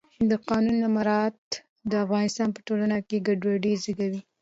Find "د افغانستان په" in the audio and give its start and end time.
1.89-2.59